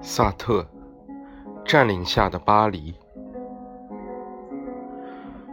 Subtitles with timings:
[0.00, 0.66] 萨特
[1.64, 2.94] 占领下的巴黎。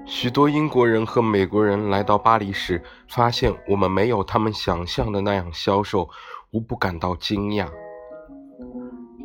[0.06, 6.08] 许多英国人和美国人来到巴黎时，发现我们没有他们想象的那样消瘦，
[6.52, 7.68] 无不感到惊讶。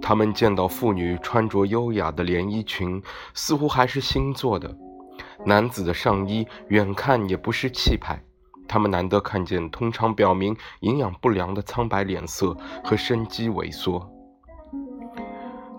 [0.09, 3.03] 他们见到妇女穿着优雅的连衣裙，
[3.35, 4.71] 似乎还是新做的；
[5.45, 8.19] 男子的上衣远看也不失气派。
[8.66, 14.11] 他们难得看见通常表明营养不良的苍白脸色和生机萎缩。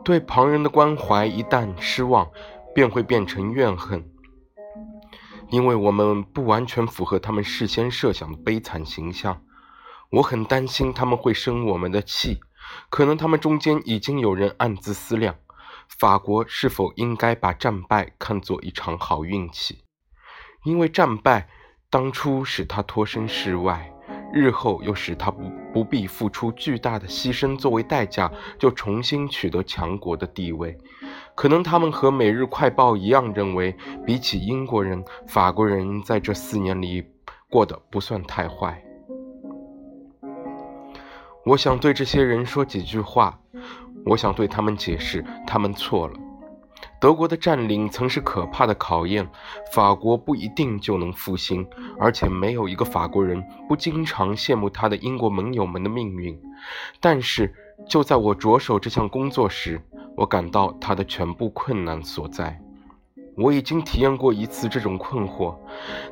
[0.04, 2.30] 对旁人的关怀一旦失望，
[2.76, 4.08] 便会变成怨恨。
[5.50, 9.42] 因为我们不完全符合他们事先设想的悲惨形象，
[10.12, 12.40] 我很担心他们会生我们的气。
[12.90, 15.36] 可能他们中间已经有人暗自思量：
[15.88, 19.84] 法国是否应该把战败看作一场好运气？
[20.66, 21.48] 因为战败
[21.90, 23.92] 当初使他脱身事外，
[24.34, 30.78] 日后又使他不不必付出巨大的牺牲作为代价，就重新取得强国的地位。
[31.36, 33.76] 可能他们和《每日快报》一样认为，
[34.06, 37.04] 比起英国人，法国人在这四年里
[37.50, 38.84] 过得不算太坏。
[41.50, 43.40] 我想对这些人说几句话，
[44.06, 46.14] 我想对他们解释，他们错了。
[47.02, 49.28] 德国的占领曾是可怕的考验，
[49.74, 51.68] 法国不一定就能复兴，
[52.00, 56.40] 而且没有一个法国人不经常羡慕他的英国盟友们的命运。
[57.00, 57.52] 但是，
[57.88, 59.82] 就在我着手这项工作时，
[60.16, 62.62] 我感到他的全部困难所在。
[63.40, 65.56] 我已经体验过一次这种困惑，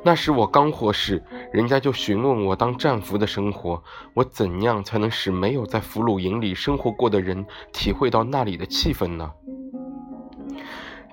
[0.03, 9.31] 那时我刚获释，人家就询问我当战俘的生活，我怎样才能使没有在俘虏营里生活过的人体会到那里的气氛呢？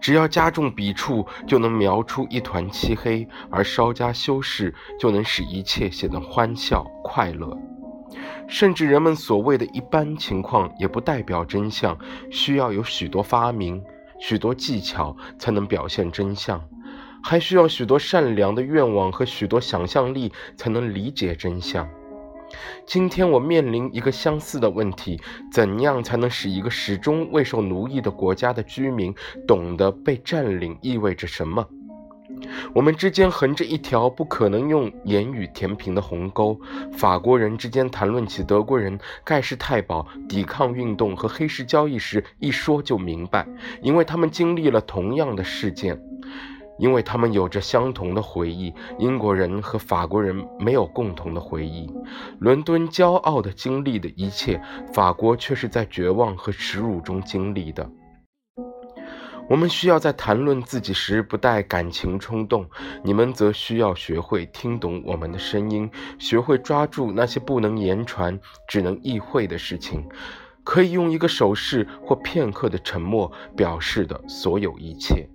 [0.00, 7.56] 只要加重笔触，就能描出一团漆黑；而稍加修饰，就能使一切显得欢笑快乐。
[8.46, 11.98] 甚至人们所谓的一般情况，也不代表真相。
[12.30, 13.82] 需要有许多发明、
[14.26, 16.58] 许多技巧，才能表现真相；
[17.22, 21.86] 还需要许多善良的愿望和许多想象力，才能理解真相。
[22.86, 25.20] 今天我面临一个相似的问题：
[25.52, 29.14] 怎样才能使一个始终未受奴役的国家的居民
[29.46, 31.68] 懂得被占领意味着什么？
[32.74, 36.58] 我们之间横着一条不可能用言语填平的鸿沟。
[36.92, 43.46] 法国人之间谈论起德国人盖世太保、抵抗运动和黑市交易时，一说就明白，
[43.82, 46.00] 因为他们经历了同样的事件，
[46.78, 48.72] 因为他们有着相同的回忆。
[48.98, 51.90] 英国人和法国人没有共同的回忆。
[52.38, 54.60] 伦敦骄傲地经历的一切，
[54.92, 57.88] 法国却是在绝望和耻辱中经历的。
[59.48, 62.68] 我们需要在谈论自己时不带感情冲动，
[63.02, 70.02] 你们则需要学会听懂我们的声音，学会抓住那些不能言传、只能意会的事情，
[70.64, 75.28] 可以用一个手势或片刻的沉默表示的所有一切。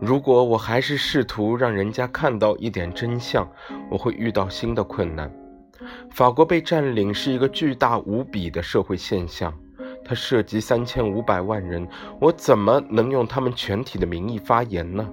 [0.00, 3.46] 如果我还是试图让人家看到一点真相，
[3.90, 5.30] 我会遇到新的困难。
[6.10, 9.52] 法国被占领是一个巨大无比的社会现象。
[10.10, 11.86] 它涉及三千五百万人，
[12.20, 15.08] 我怎么能用他们全体的名义发言呢？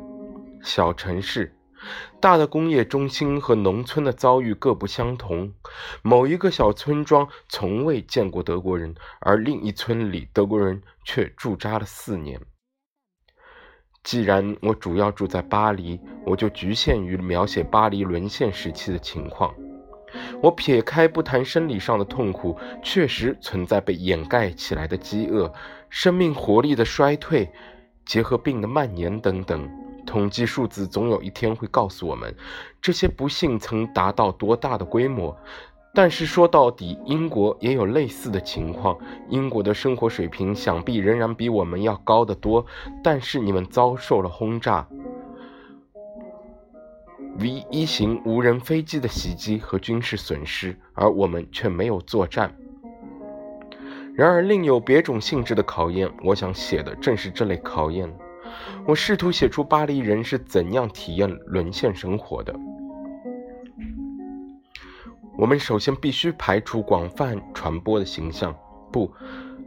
[0.64, 1.56] 小城市、
[2.20, 5.54] 大的工业中心和农村的遭遇各不相同。
[6.02, 12.42] 某一个小村庄从未见过德国人，而另一村里德国人却驻扎了四年。
[14.04, 19.54] 既然我主要住在巴黎，我就局限于描写巴黎沦陷时期的情况。
[20.42, 25.52] 我撇开不谈生理上的痛苦，确实存在被掩盖起来的饥饿、
[25.90, 27.50] 生命活力的衰退、
[28.06, 29.70] 结核病的蔓延等等。
[30.06, 32.34] 统计数字总有一天会告诉我们，
[32.82, 35.38] 这些不幸曾达到多大的规模。
[35.94, 38.96] 但是说到底，英国也有类似的情况。
[39.30, 42.66] 英国的生活水平想必仍然比我们要高得多，
[43.04, 44.88] 但是你们遭受了轰炸。
[47.40, 52.56] V 一型无人飞机的袭击和军事损失，而我们却没有作战。
[54.14, 58.12] 然而，另有别种性质的考验，我想写的正是这类考验。
[58.86, 62.56] 我试图写出巴黎人是怎样体验沦陷生活的。
[65.38, 68.56] 我们首先必须排除广泛传播的形象。
[68.92, 69.12] 不，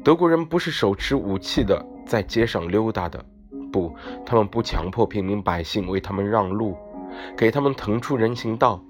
[0.03, 3.25] 德国人不是手持武器的，在街上溜达的。
[3.73, 3.95] 不，
[4.27, 6.77] 他们不强迫平民百姓为他们让路。
[7.37, 8.83] 给他们腾出人行道，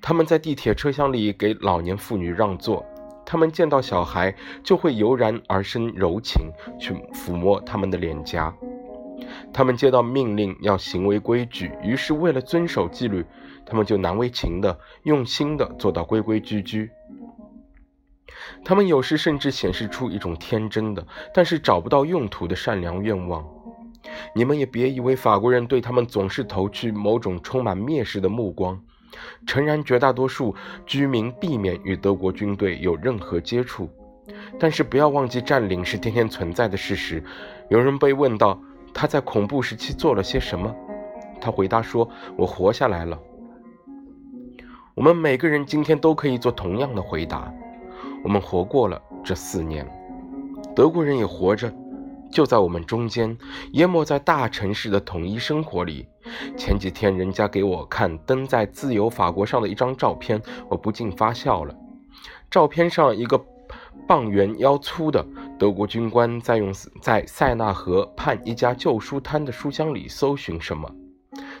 [0.00, 2.84] 他们在地铁车厢里给老年妇女让座，
[3.26, 8.54] 他们见到小孩就会油然而生柔情，去抚摸他们的脸颊。
[9.52, 13.24] 他们接到命令要行为规矩，于是为了遵守纪律，
[13.66, 16.90] 他们就难为情的、用心的做到规规矩矩。
[18.64, 23.46] 他们有时甚至显示出一种天真的，但是找不到用途的善良愿望。
[24.34, 28.80] 你们也别以为法国人对他们总是投去某种充满蔑视的目光。
[29.46, 30.54] 诚然，绝大多数
[30.86, 33.90] 居民避免与德国军队有任何接触，
[34.58, 37.22] 但是不要忘记，占领是天天存在的事实。
[37.68, 38.60] 有人被问到
[38.94, 40.74] 他在恐怖时期做了些什么，
[41.40, 42.08] 他回答说
[42.38, 43.18] ：“我活下来了。”
[44.94, 47.52] 我们每个人今天都可以做同样的回答。
[48.22, 49.86] 我们活过了这四年，
[50.74, 51.72] 德国人也活着，
[52.30, 53.36] 就在我们中间，
[53.72, 56.06] 淹没在大城市的统一生活里。
[56.56, 61.74] 前几天人家给我看登在《自由法国》上的一张照片，我不禁发笑了。
[62.50, 63.40] 照片上一个
[64.06, 65.24] 棒圆腰粗的
[65.58, 70.90] 德国军官在用在塞纳河畔一家旧书摊的书箱里搜寻什么。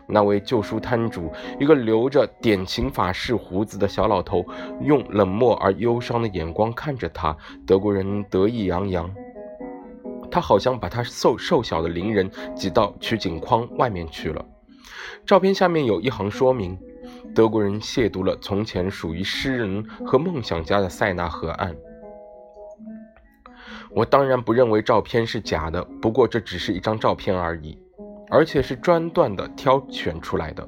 [0.08, 4.44] 那位旧书摊主，一个留着典型法式胡子的小老头，
[4.80, 7.36] 用冷漠而忧伤的眼光看着他。
[7.64, 9.08] 德国人得意洋洋，
[10.30, 14.44] 他好像把他瘦瘦小的邻人挤到取景框外面去了。
[15.26, 16.78] 照片下面有一行说明：
[17.34, 21.74] 德国人亵渎了从前属于诗人和梦想家的塞纳河岸。
[23.90, 27.76] 我当然不认为照片是假的，不过这只是一张照片而已。
[28.32, 30.64] 而且是专断的挑选出来的。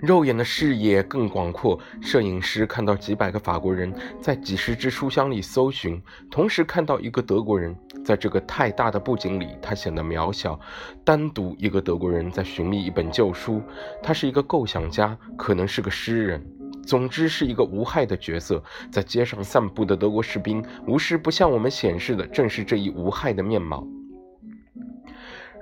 [0.00, 6.00] 肉眼的视野更广阔，摄影师看到几百个法国人在几十只书箱里搜寻，
[6.30, 10.58] 同时看到一个德国人在这个太大的布景里，他显得渺小。
[11.04, 13.62] 单独一个德国人在寻觅一本旧书，
[14.02, 16.42] 他是一个构想家，可能是个诗人，
[16.86, 18.62] 总之是一个无害的角色。
[18.90, 23.86] 在街上散步的德国士兵，无时不向我们显示的正是这一无害的面貌。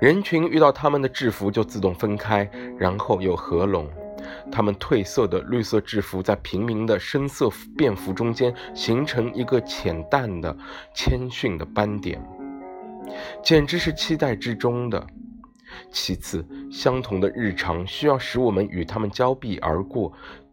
[0.00, 2.49] 人群遇到他们的制服就自动分开，
[2.79, 3.88] 然后又合拢。
[4.50, 10.56] 他们褪色的绿色制服在平民的深色便服中间形成一个浅淡的
[10.94, 12.20] 谦逊的斑点，
[13.43, 15.06] 简直是期待之中的。
[15.91, 20.12] 其次，相同的日常需要使我们与他们交臂而过，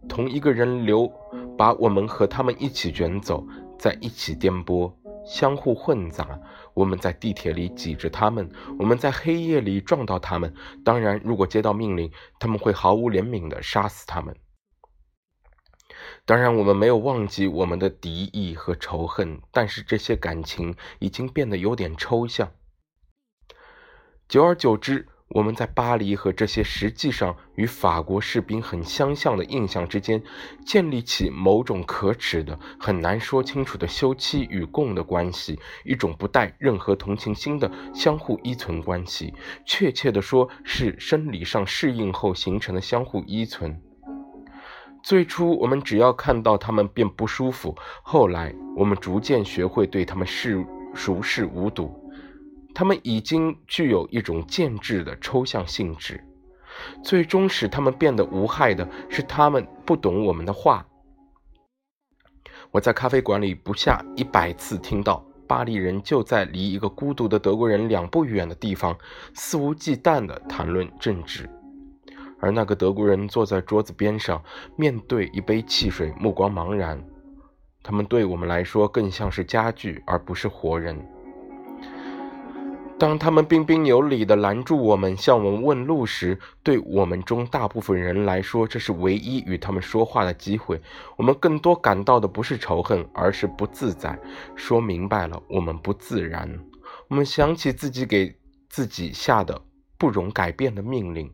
[0.09, 1.09] 同一个人流
[1.57, 3.47] 把我们和他们一起卷走，
[3.79, 4.91] 在一起颠簸。
[5.25, 6.39] 相互混杂，
[6.74, 10.54] 我们在地铁里挤着他们，我们在黑夜里撞到他们。
[10.83, 14.36] 当然，如果接到命令，他们会毫无怜悯地杀死他们。
[16.25, 22.51] 当然，我们没有忘记我们的敌意和仇恨，但是这些感情已经变得有点抽象。
[24.27, 25.07] 久而久之。
[25.35, 30.23] 我们在巴黎和这些实际上与法国士兵很相像的印象之间，
[30.65, 39.33] 建立起某种可耻的、很难说清楚的休戚与共的关系，一种不带任何同情心的相互依存关系。
[39.65, 43.77] 确切地说，是生理上适应后形成的相互依存。
[45.03, 52.04] 最初，我们只要看到他们便不舒服；后来，我们逐渐学会对他们视熟视无睹。
[52.75, 56.22] 他们已经具有一种建制的抽象性质，
[57.01, 60.86] 最终使他们变得无害的是他们不懂我们的话。
[62.72, 68.98] 我在咖啡馆里不下一百次听到巴黎人就在离一个孤独的德国人两步远的地方
[69.34, 71.50] 肆无忌惮地谈论政治，
[72.41, 74.44] 而那个德国人坐在桌子边上，
[74.75, 77.01] 面对一杯汽水，目光茫然。
[77.82, 81.14] 他们对我们来说更像是家具，而不是活人。
[82.97, 90.81] 当他们彬彬有礼地拦住我们，向我们问路时，对我们中大部分人来说，这是唯一与他们说话的机会。
[91.17, 94.17] 我们更多感到的不是仇恨，而是不自在。
[94.55, 96.49] 说明白了，我们不自然。
[97.09, 98.33] 我们想起自己给
[98.69, 99.61] 自己下的
[99.97, 101.29] 不容改变的命令，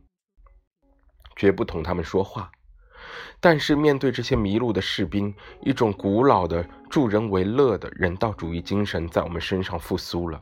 [1.36, 2.50] 绝不同他们说话。
[3.40, 10.42] 但是面对这些迷路的士兵，一种古老的助人为乐的人道主义精神在我们身上复苏了。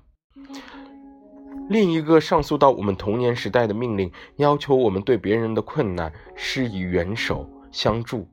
[1.69, 8.27] 另一个上溯到我们童年时代的命令，要求我们对别人的困难施以援手相助。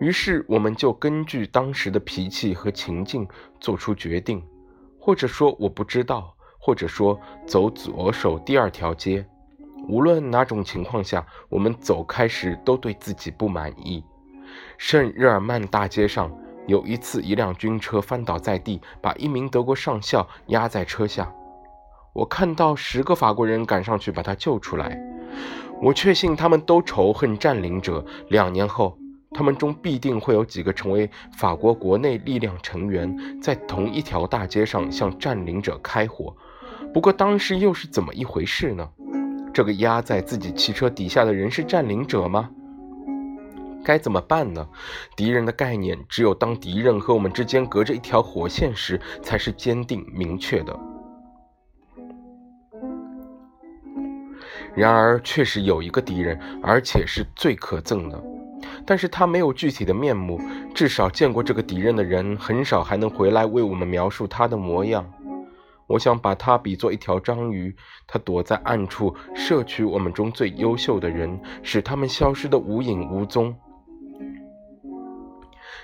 [0.00, 3.28] 于是，我们就根据当时的脾气和情境
[3.60, 4.42] 做出决定，
[4.98, 9.26] 或者说我不知道，或者说走左手第二条街。
[9.86, 14.02] 无论哪种情况下，我们走开时都对自己不满意。
[14.78, 16.34] 圣日耳曼大街上
[16.66, 21.30] 有一次，一辆军车翻倒在地，把一名德国上校压在车下。
[22.18, 25.00] 我看到十个法国人赶上去把他救出来。
[25.80, 28.04] 我确信他们都仇恨占领者。
[28.28, 28.98] 两年后，
[29.30, 36.34] 他们中必定会有几个成为法国国内力量成员，在同一条大街上向占领者开火。
[36.92, 38.88] 不过当时又是怎么一回事呢？
[39.54, 42.50] 这个压在自己汽车底下的人是占领者吗？
[43.84, 44.66] 该怎么办呢？
[45.14, 50.76] 敌人的概念，只有当敌人和我们之间隔着一条火线时，才是坚定明确的。
[54.78, 58.22] 然而，确实有一个敌人，而且是最可憎的。
[58.86, 60.40] 但是他没有具体的面目，
[60.72, 65.04] 至少见过这个敌人的人很少，还能回来为我们描述他的模样。
[65.88, 67.74] 我想把他比作一条章鱼，
[68.06, 73.56] 他躲在暗处，摄取我们中最优秀的人，使他们消失得无影无踪。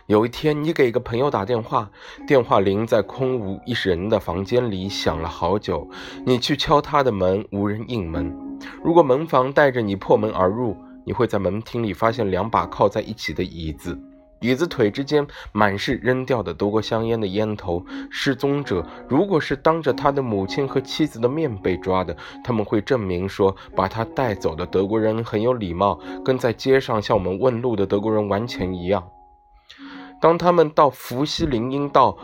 [0.07, 1.91] 有一天，你给一个朋友打电话，
[2.29, 5.89] 电话铃在空无一人的房间里响了好久。
[6.25, 8.44] 你去敲他的门，无人应门。
[8.83, 13.99] 如果门房带着你破门而入，你会在门厅里发现两把靠在一起的椅子。
[14.41, 17.83] 椅子腿之间满是扔掉的德国香烟的烟头。
[18.11, 29.03] 失踪者如果是当着他的母亲和妻子的面被抓的，他们会证明说把他带走的德国人很有礼貌，跟在街上向我们问路的德国人完全一样。
[30.21, 32.19] 当他们到福西林荫道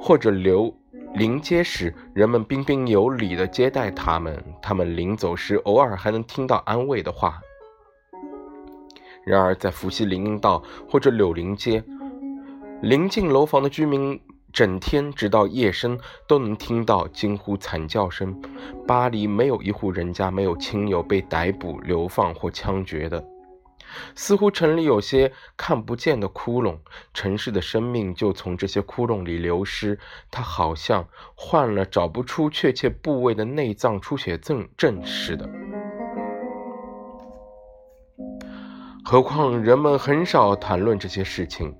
[0.00, 0.74] 或者流
[1.14, 4.42] 临街时，人们彬彬有礼地接待他们。
[4.60, 7.40] 他们临走时，偶尔还能听到安慰的话。
[9.24, 11.84] 然而，在伏羲林荫道或者柳林街，
[12.82, 14.20] 临近楼房的居民
[14.52, 18.36] 整天直到夜深都能听到惊呼惨叫声。
[18.84, 23.24] 巴黎没有一户人家没有亲友被逮捕、流放或枪决的。
[24.14, 26.78] 似乎城里有些看不见的窟窿，
[27.12, 29.98] 城市的生命就从这些窟窿里流失。
[30.30, 35.48] 他好像患了找不出确切部位的内脏出血症症似的。
[39.04, 41.76] 何况人们很少谈论这些事情，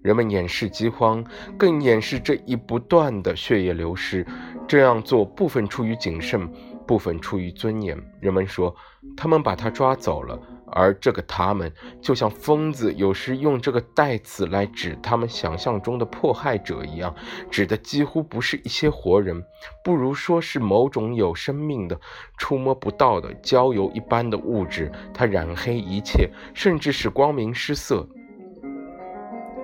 [0.00, 1.24] 人们掩饰饥荒，
[1.58, 4.24] 更掩饰这一不断的血液流失。
[4.68, 6.48] 这样做部分出于谨慎，
[6.86, 8.00] 部分出于尊严。
[8.20, 8.74] 人们说，
[9.16, 10.38] 他们把他抓走了。
[10.72, 17.14] 而这个他们就像疯子有时用这个代词来指他们想象中的迫害者一样，
[17.50, 19.42] 指的几乎不是一些活人，
[19.84, 21.98] 不如说是某种有生命的、
[22.36, 28.06] 触摸不到的焦油一般的物质，它染黑一切，甚至使光明失色。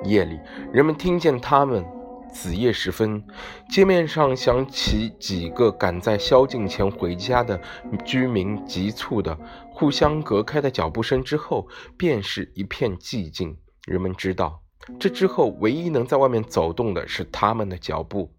[0.05, 0.39] 夜里，
[0.73, 1.85] 人们听见他们。
[2.31, 3.25] 子夜时分，
[3.71, 7.59] 街面上响起几个赶在宵禁前回家的
[8.05, 9.37] 居民急促的、
[9.79, 13.57] 互相隔开的脚步声之后，便是一片寂静。
[13.87, 14.61] 人们知道，
[14.99, 18.35] 这之后唯一能在外面走动的是他们的脚步。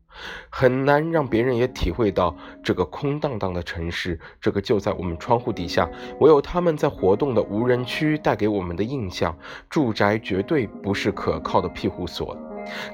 [0.49, 9.37] 很难让别人也体会到这个空荡荡的城市，这个就在我们窗户底下，唯有他们在活动的无人区带给我们的印象。
[9.69, 12.37] 住宅绝对不是可靠的庇护所。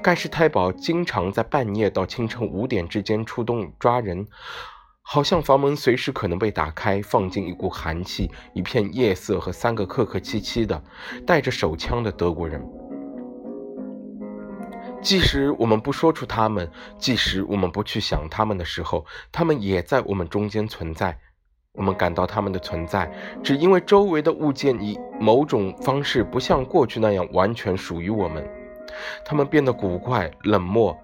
[0.00, 4.28] 盖世太保经常在半夜到清晨五点之间出动抓人，
[5.08, 10.82] 好像房门随时可能被打开，放进一股寒气，一片夜色和三个客客气气的
[11.24, 12.60] 带着手枪的德国人。
[15.00, 21.16] 即使我们不说出他们，即使我们不去想他们的时候，他们也在我们中间存在。
[21.74, 23.08] 我们感到他们的存在，
[23.44, 28.44] 只因为周围的物件以某种方式不像过去那样完全属于我们。
[29.24, 30.96] 他们变得古怪、冷漠，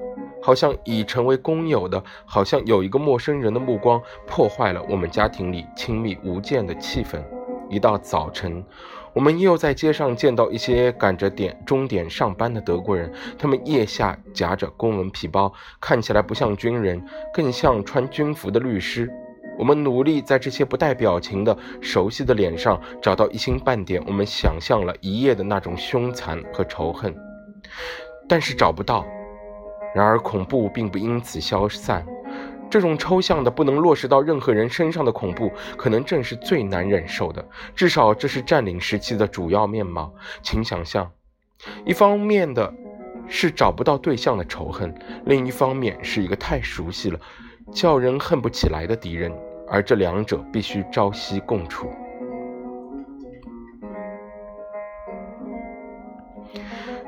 [0.42, 7.22] 好像已成为公有的，好像有一个陌生人的目光破坏了我们家庭里亲密无间的气氛。
[7.70, 8.62] 一到早晨，
[9.14, 19.10] 我们又在街上见到一些赶着点钟点上班的德国人，他们腋下夹着公文皮包，看起来不像军人，更像穿军服的律师。
[19.58, 27.14] 我们努力在这些不带表情的熟悉的脸上找到一星半点我们想象了一夜的那种凶残和仇恨。
[28.28, 29.06] 但是找不到。
[29.94, 32.06] 然而，恐怖并不因此消散。
[32.70, 37.46] 这种抽象的、不能落实到任何人身上的恐怖，可能正是最难忍受的。
[37.76, 40.10] 至少，这是占领时期的主要面貌。
[40.42, 41.10] 请想象：
[41.84, 42.72] 一方面的
[43.28, 44.94] 是找不到对象的仇恨，
[45.26, 47.20] 另一方面是一个太熟悉了、
[47.70, 49.30] 叫人恨不起来的敌人，
[49.68, 51.90] 而这两者必须朝夕共处。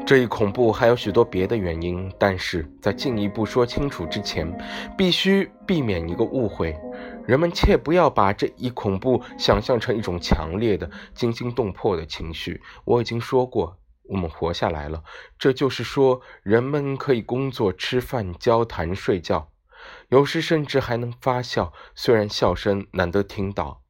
[0.07, 4.47] 这一恐怖还有许多别的原因，但是在进一步说清楚之前，
[4.99, 6.77] 必须避免一个误会：
[7.27, 12.61] 人们切不要把这一恐怖想象成一种强烈的、惊心动魄的情绪。
[12.85, 13.79] 我已经说过，
[14.11, 15.03] 我们活下来了，
[15.39, 19.49] 这就是说，人们可以工作、吃饭、交谈、睡觉，
[20.11, 23.84] 有时甚至还能发笑，虽然笑声难得听到。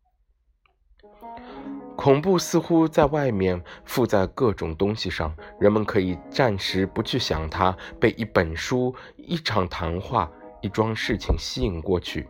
[2.04, 10.30] 恐怖似乎在外面附在各种东西上，人们可以暂时不去想它，被一本书、一场谈话、
[10.61, 12.28] 一桩事情吸引过去。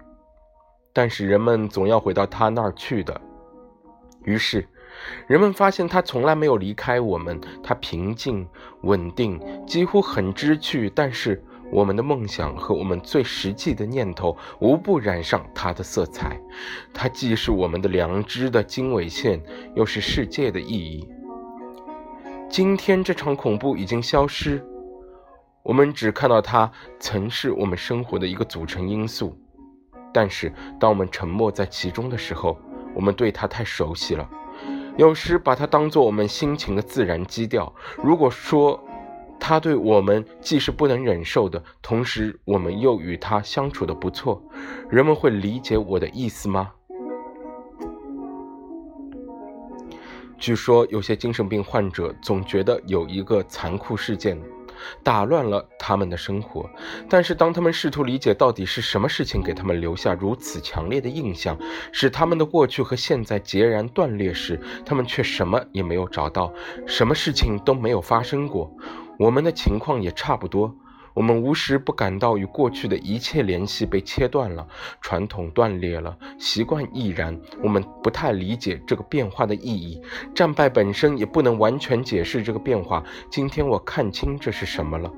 [0.93, 3.21] 但是人们总要回到他那儿去的。
[4.23, 4.65] 于是，
[5.27, 8.49] 人们发现他从来没有离开我们，他平静、
[8.83, 10.89] 稳定，几乎很知趣。
[10.89, 11.43] 但是。
[11.71, 16.41] 我们的梦想和我们最实际的念头无不染上它的色彩，
[16.93, 19.43] 它既是我们的良知的经纬线，
[19.75, 21.09] 又是世界的意义。
[22.49, 24.65] 今天这场恐怖已经消失，
[25.65, 29.37] 我们只看到它曾是我们生活的一个组成因素。
[30.13, 32.57] 但是，当我们沉默在其中的时候，
[32.95, 34.31] 我们对它太熟悉了，
[34.97, 37.75] 有时把它当作我们心情的自然基调。
[38.01, 38.81] 如果说，
[39.47, 44.43] 他对我们既是不能忍受的，同时我们又与他相处的不错，
[44.89, 46.73] 人们会理解我的意思吗？
[50.39, 54.41] 据说有些精神病患者总觉得有一个残酷事件
[55.03, 56.67] 打乱了他们的生活，
[57.07, 61.55] 但是当他们试图理解到底是什么事情给他们留下如此强烈的印象，
[61.93, 66.51] 使他们的过去和现在截然断裂时，他们却什么也没有找到，
[66.87, 68.75] 什么事情都没有发生过。
[69.19, 70.75] 我们的情况也差不多，
[71.15, 74.67] 我们无时不感到与过去的一切联系被切断了，
[75.01, 77.39] 传统断裂了，习惯亦然。
[77.63, 80.03] 我们不太理解这个变化的意义，
[80.35, 83.05] 战败本身也不能完全解释这个变化。
[83.31, 85.13] 今天我看清这是什么了：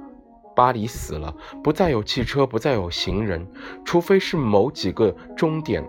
[0.54, 1.34] 巴黎死了，
[1.64, 3.46] 不再有汽车，不再有行人，
[3.84, 5.82] 除非是某几个终点，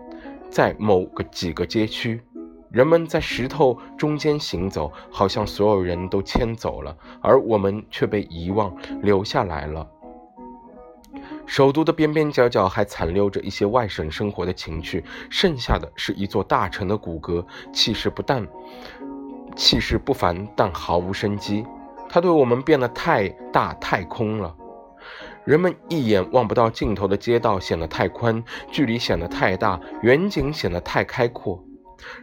[0.49, 2.21] 在某个几个街区。
[2.69, 9.88] 人们在石头中间行走，好像所有人都迁走了，而我们却被遗忘，留下来了。
[11.45, 18.45] 首都的边边角角还残留着一些外省生活的情趣，剩下的是一座大城的骨骼，气势不但
[19.55, 21.65] 气势不凡，但毫无生机。
[22.09, 24.53] 它对我们变得太大太空了，
[25.46, 31.63] 人们一眼望不到尽头的街道显得太宽，距离显得太大，远景显得太开阔。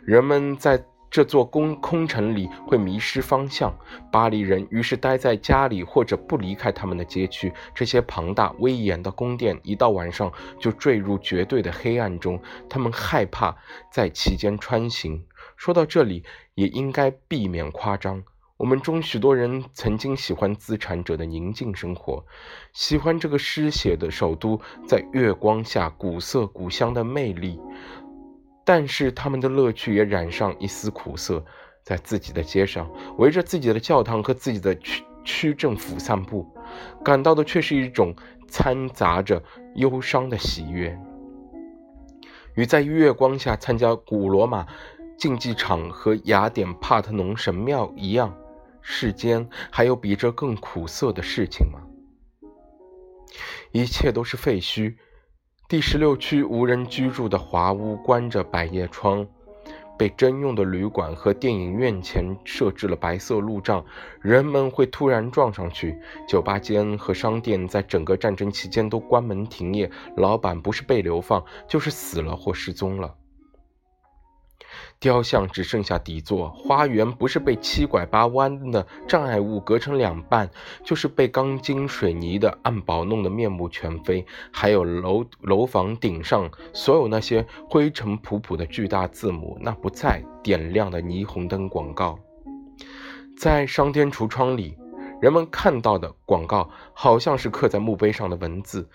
[0.04, 3.72] 人们在这座空空城里会迷失方向，
[4.10, 7.52] 巴黎人于是待在家里或者不离开他们的街区。
[7.72, 12.40] 这些庞大威严的宫殿，一到晚上就坠入绝对的黑暗中。
[12.68, 13.56] 他们害怕
[13.92, 15.24] 在其间穿行。
[15.56, 16.24] 说到这里，
[16.56, 18.24] 也应该避免夸张。
[18.56, 22.24] 我们中许多人曾经喜欢资产者的宁静生活，
[22.72, 27.60] 喜欢这个失血的首都在月光下古色古香的魅力。
[28.64, 31.44] 但是他们的乐趣也染上一丝苦涩，
[31.82, 36.46] 在自己的街上，围着自己的教堂和自己的区区政府散步，
[37.04, 38.14] 感到的却是一种
[38.48, 39.42] 掺杂着
[39.74, 40.98] 忧伤的喜悦。
[42.54, 44.66] 与在月光下参加古罗马
[45.18, 48.34] 竞技场和雅典帕特农神庙一样，
[48.80, 51.80] 世间还有比这更苦涩的事情吗？
[53.72, 54.94] 一切都是废墟。
[55.66, 59.26] 第十六区无人居住的华屋，关着百叶窗，
[59.98, 63.82] 被征用的旅馆和电影院前设置了白色路障，
[64.20, 65.98] 人们会突然撞上去。
[66.28, 73.14] 酒吧间和商店在整个战争期间都关门停业，老板不是被流放，就是死了或失踪了。
[74.98, 80.50] 雕像只剩下底座，花园不是被七拐八弯的障碍物隔成两半，
[80.84, 84.24] 就是被钢筋水泥的暗堡弄得面目全非。
[84.52, 92.18] 还有楼楼房顶上所有那些灰尘仆仆的巨大字母，那不再点亮的霓虹灯广告，
[93.36, 94.76] 在商店橱窗里，
[95.20, 98.88] 人们看到的广告好像是刻在墓碑上的文字，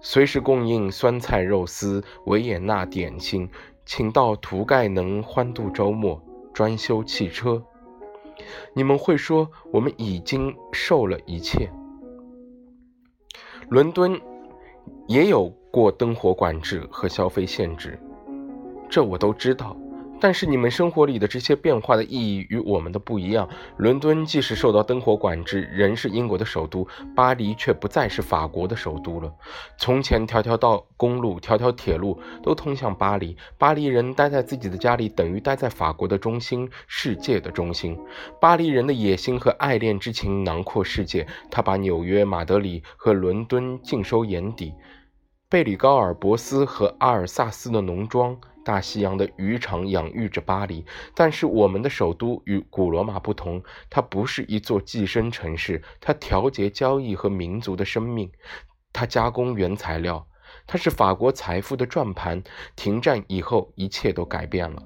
[0.00, 3.48] 随时供应酸菜肉丝、维也纳点心。
[3.88, 6.20] 请到涂盖能欢度周末，
[6.52, 7.64] 专修汽车。
[8.74, 11.70] 你们会说，我们已经受了一切。
[13.70, 14.20] 伦敦
[15.06, 17.98] 也有过灯火管制和消费限制，
[18.90, 19.74] 这我都知道。
[20.20, 23.48] 但是你们生活里的这些变化的意义与我们的不一样。
[23.76, 29.32] 伦敦即使受到灯火管制，仍是英国的首都；巴黎却不再是法国的首都了。
[29.78, 33.36] 从前，条条道公路、条条铁路都通向巴黎。
[33.56, 37.98] 巴黎人待在自己的家里，等于待在法国的中心，世界的中心。
[38.40, 44.72] 巴黎人的野心和爱恋之情囊括世界，他把纽约、马德里和伦敦尽收眼底。
[45.50, 48.38] 贝里高尔博斯和阿尔萨斯的农庄。
[48.62, 50.84] 大西洋的渔场养育着巴黎，
[51.14, 58.30] 但是我们的首都与古罗马不同，它不是一座寄生城市，它调节交易和民族的生命，
[58.92, 60.26] 它加工原材料，
[60.66, 62.42] 它是法国财富的转盘。
[62.76, 64.82] 停战以后，一切都改变了。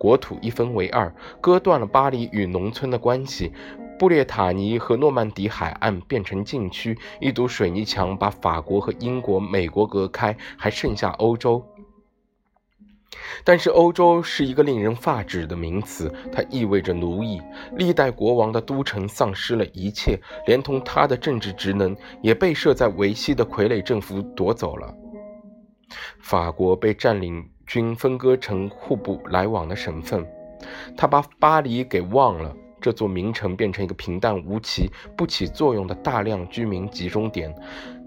[0.00, 3.52] 国土一分为二，割断了巴黎与农村的关系。
[3.98, 11.62] 布列塔尼和诺曼底海岸变成禁区，一堵水泥墙把法国和英国、美国隔开，还剩下欧洲。
[13.44, 17.38] 但是欧洲是一个令人发指的名词，它意味着奴役。
[17.76, 24.94] 历代国王的都城丧失了一切，连同他的政治职能也被设在维希的傀儡政府夺走了。
[26.20, 30.26] 法国被占领均分割成互不来往的省份，
[30.96, 32.52] 他把巴黎给忘了。
[32.80, 37.54] 这座名城变成一个平淡无奇、不起作用的大量居民集中点，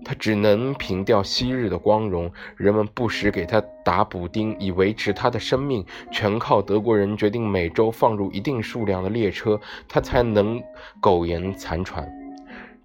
[0.04, 2.30] 他只能凭吊昔日的光荣。
[2.58, 5.86] 人们不时给他打补丁，以维持他的生命。
[6.12, 10.62] 全靠德国人决定每周放入一定数量的列车，他才能
[10.99, 12.23] 苟延残喘。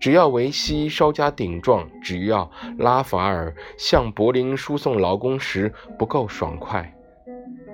[0.00, 6.94] 只要维希稍加顶撞，只要拉法尔向柏林输送劳工时不够爽快，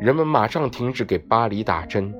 [0.00, 2.14] 人们马上停止给巴黎打针。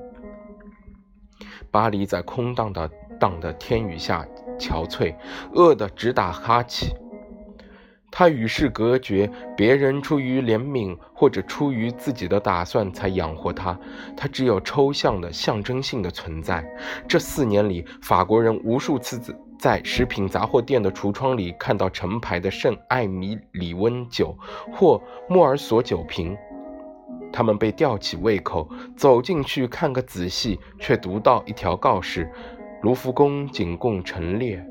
[1.71, 2.89] 巴黎在空荡的
[3.19, 4.25] 荡的天雨下
[4.57, 5.13] 憔悴，
[5.53, 6.95] 饿得直打哈欠。
[8.11, 13.77] 他与世隔绝，别人出于怜悯或者出于自己的打算才养活他，
[14.15, 16.65] 他只有抽象的象征性的存在。
[17.09, 19.19] 这四年里，法国人无数次
[19.57, 24.37] 在食品杂货店的橱窗里看到成排的圣艾米里温酒
[24.73, 26.35] 或莫尔索酒瓶。
[27.31, 32.31] 他们被吊起胃口，走进去看个仔细，却读到一条告示：
[32.81, 34.65] 卢浮宫仅供陈列。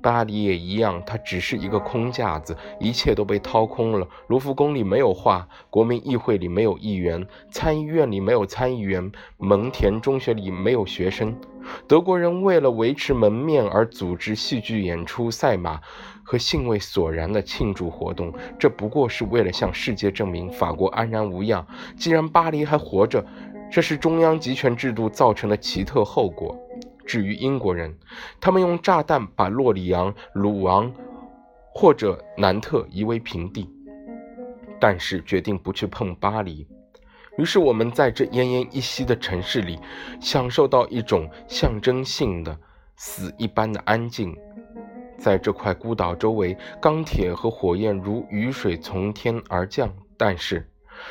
[0.00, 4.06] 巴黎也一样，它只是一个空架子，一切都被掏空了。
[4.28, 11.34] 卢浮宫里没有画，国民议会里没有议员，参议院里没有参议员，蒙田中学里没有学生。
[11.86, 15.80] 德国人为了维持门面而组织戏剧演出、赛马
[16.22, 21.66] 和兴味索然的庆祝活动，这不过是为了向世界证明法国安然无恙。
[21.96, 23.24] 既然巴黎还活着，
[23.70, 26.58] 这是中央集权制度造成的奇特后果。
[27.06, 27.96] 至于英国人，
[28.38, 30.92] 他们用炸弹把洛里昂、鲁昂
[31.74, 33.70] 或者南特夷为平地，
[34.78, 36.66] 但是决定不去碰巴黎。
[37.38, 39.78] 于是我们在这奄奄一息的城市里，
[40.20, 42.58] 享受到一种象征性的
[42.96, 44.36] 死一般的安静。
[45.16, 50.68] 在这块孤岛周围，钢铁和火焰如雨水从天而降，但是。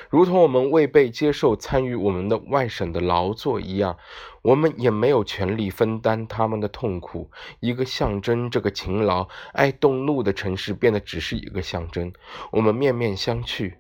[0.10, 3.96] 如同我们未被接受参与我们的外省的劳作一样，
[4.42, 7.32] 我们也没有权利分担他们的痛苦。
[7.62, 12.12] 一个象征，这个勤劳、爱动怒的城市变得只是一个象征。
[12.52, 13.76] 我们面面相觑，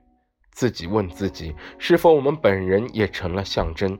[0.57, 3.95] 自己问自己：是否我们本人也成了象征？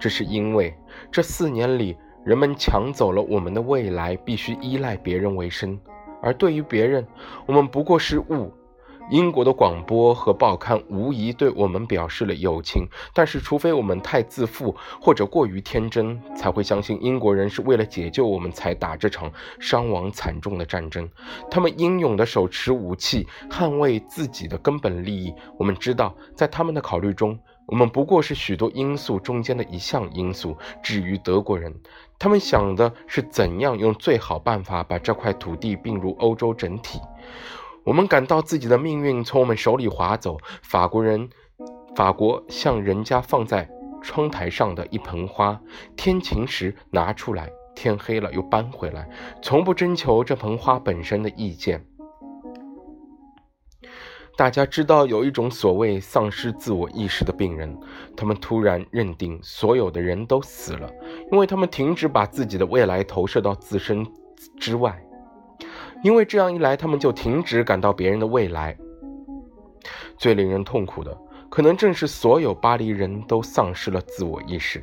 [0.00, 0.76] 这是因为
[1.12, 5.78] 这四年里，人们抢走了我们的未来，必须依赖别人为生。
[6.20, 7.06] 而对于别人，
[7.46, 8.52] 我们不过是物。
[9.08, 21.08] 英国的广播和报刊无疑对我们表示了友情，但是，除非我们太自负或者过于天真，才会相信英国人是为了解救我们才打这场伤亡惨重的战争。
[21.48, 25.32] 他们英勇地手持武器，捍卫自己的根本利益。
[25.56, 30.56] 我们知道，在他们的考虑中，我们不过是许多因素中间的一项因素。
[30.82, 31.72] 至于德国人，
[32.18, 36.98] 他们想的是怎样用最好办法把这块土地并入欧洲整体。
[37.86, 40.36] 我们感到自己的命运从我们手里划走。
[40.60, 41.30] 法国人，
[41.94, 43.70] 法国像人家放在
[44.02, 45.60] 窗台上的一盆花，
[45.96, 49.08] 天晴时拿出来，天黑了又搬回来，
[49.40, 51.86] 从不征求这盆花本身的意见。
[54.36, 57.78] 大家知道有一种所谓丧失自我意识的病人，
[58.16, 60.90] 他们突然认定所有的人都死了，
[61.30, 64.04] 因为他们停止把自己的未来投射到自身
[64.58, 65.00] 之外。
[66.06, 68.76] 因为这样一来，他们就停止感到别人的未来。
[70.16, 74.80] 最令人痛苦的，可能正是所有巴黎人都丧失了自我意识。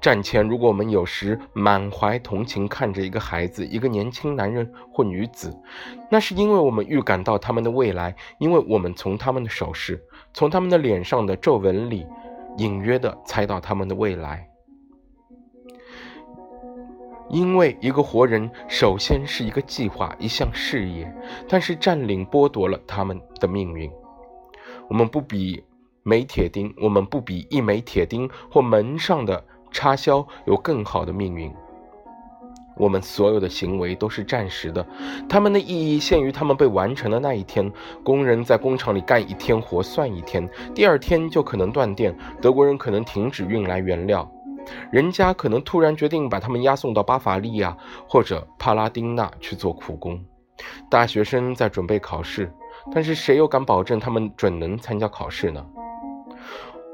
[0.00, 5.52] 战前，如果我们有时满怀同情看着一个孩子、一个年轻男人或女子，
[6.08, 10.00] 那是因为我们预感到他们的未来，因为我们从他们的手势、
[10.32, 12.06] 从他们的脸上的皱纹里，
[12.58, 14.48] 隐约地猜到他们的未来。
[17.32, 21.10] 因为一个活人首先是一个计划，一项事业，
[21.48, 23.90] 但是占领剥夺了他们的命运。
[24.88, 25.64] 我们不比
[26.02, 31.50] 煤铁钉，我们不比一枚铁钉或门上的插销有更好的命运。
[32.76, 34.86] 我们所有的行为都是暂时的，
[35.26, 37.70] 他们的意义限于他们被完成的那一天。
[38.02, 42.14] 工人在工厂里干一天活算一天，第二天就可能断电。
[42.42, 44.30] 德国人可能停止运来原料。
[44.90, 47.76] 人家可能突然决定把他们押送到巴伐利亚
[48.08, 50.22] 或者帕拉丁纳去做苦工。
[50.90, 52.52] 大学生在准备考试，
[52.92, 55.64] 但是谁又敢保证他们准能参加考试呢？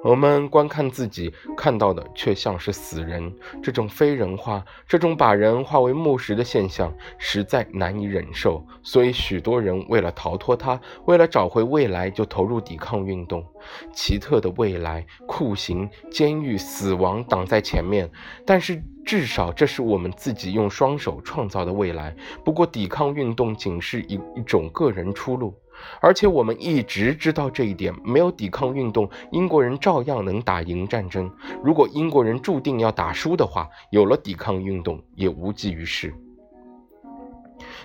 [0.04, 3.34] 我们观看自己看到的，却像是死人。
[3.60, 8.64] 这种非人化，这种把人化为木石的现象，实在难以忍受。
[8.82, 13.44] 所以，许多人为了逃脱它，为了找回未来，就投入抵抗运动。
[13.92, 18.08] 奇特的未来，酷刑、监狱、死亡挡在前面，
[18.46, 22.14] 但是至少这是我们自己用双手创造的未来。
[22.44, 25.52] 不过，抵抗运动仅是一一种个人出路。
[26.00, 31.30] 而且我们一直知道这一点，没有抵抗运动，英国人照样能打赢战争。
[31.62, 36.14] 如果英国人注定要打输的话，有了抵抗运动也无济于事。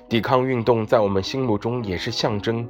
[0.08, 2.68] 抵抗运动在我们心目中也是象征，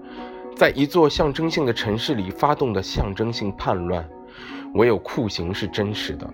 [0.56, 4.08] 在一座象征性的城市里发动的象征性叛乱，
[4.76, 6.32] 唯有酷刑是真实的。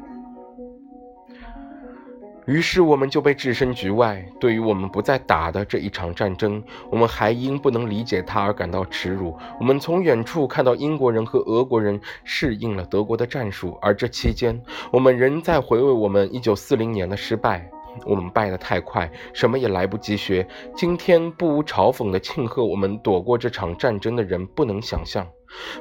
[2.50, 4.26] 于是我们就被置身局外。
[4.40, 9.38] 对于我们不再打的这一场战争，我们还因不能理解它而感到耻辱。
[9.60, 14.60] 我们从远处看到英国人和俄国人适应了德国的战术，而这期间，
[14.92, 17.70] 我们仍在回味我们1940年的失败。
[18.06, 20.48] 我们败得太快，什么也来不及学。
[20.76, 25.28] 今天不无嘲讽地庆贺我们躲过这场战争的人，不能想象，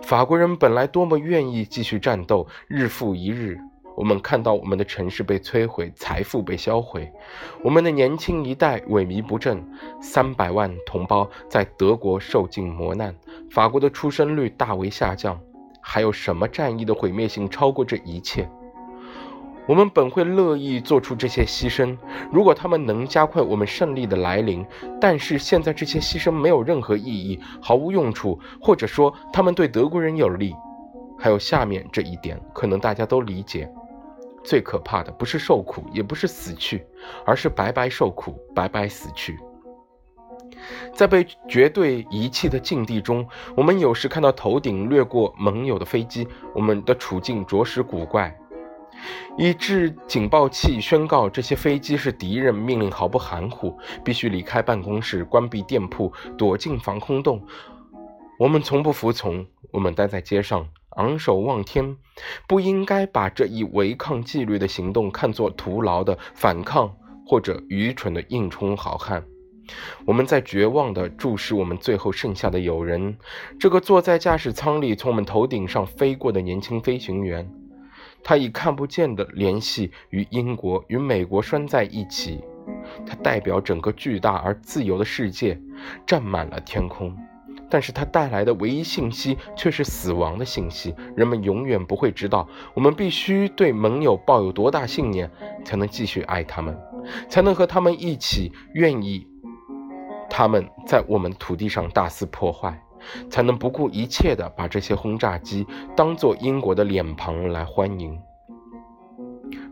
[0.03, 3.59] 法国人本来多么愿意继续战斗，日复一日。
[3.99, 7.11] 我们看到我们的城市被摧毁，财富被销毁，
[7.65, 9.61] 我们的年轻一代萎靡不振，
[10.01, 13.13] 三百万同胞在德国受尽磨难，
[13.51, 15.37] 法国的出生率大为下降。
[15.81, 18.49] 还有什么战役的毁灭性超过这一切？
[19.67, 21.99] 我们本会乐意做出这些牺牲，
[22.31, 24.65] 如果他们能加快我们胜利的来临。
[25.01, 30.55] 但是现在这些牺牲没有任何意义，毫无用处，或者说他们对德国人有利。
[31.19, 33.69] 还有下面这一点，可能大家都理解。
[34.49, 36.87] 最可怕的不是受苦，也不是死去，
[37.27, 39.39] 而是白白受苦，白白死去。
[40.95, 48.35] 在被绝对遗弃的境地中，我们有时看到头顶掠过盟友的飞机，我们的处境着实古怪。
[49.37, 57.45] 以致警报器宣告这些飞机是敌人，命令毫不含糊，必须离开办公室，关闭店铺，躲进防空洞。
[58.39, 60.67] 我们从不服从，我们待在街上。
[60.99, 61.97] 昂首望天，
[62.47, 66.95] 不应该把这一违抗纪律的行动看作徒劳的反抗
[67.27, 69.25] 或者愚蠢的硬冲好汉。
[70.07, 73.19] 我们在绝望地注视我们最后剩下的友人，
[73.61, 77.49] 这个坐在驾驶舱里从我们头顶上飞过的年轻飞行员。
[78.25, 82.41] 他以看不见的联系与英国与美国拴在一起，
[83.07, 85.61] 他代表整个巨大而自由的世界，
[86.05, 87.17] 占满了天空。
[87.71, 90.95] 但是它带来的唯一信息却是死亡的信息。
[91.15, 95.31] 人们永远不会知道，我们必须对盟友抱有多大信念，
[95.65, 96.77] 才能继续爱他们，
[97.29, 99.27] 才能和他们一起愿意
[100.31, 102.83] 他们在我们土地上大肆破坏，
[103.31, 108.19] 才能不顾一切地把这些轰炸机当作英国的脸庞来欢迎。